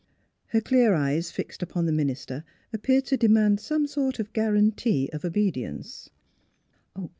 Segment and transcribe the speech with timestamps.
[0.47, 5.11] Her clear eyes fixed upon the minister ap peared to demand some sort of guarantee
[5.13, 6.09] of obedience.